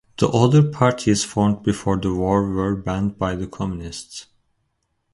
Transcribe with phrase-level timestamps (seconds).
[0.17, 4.25] The other parties formed before the war were banned by the Communists.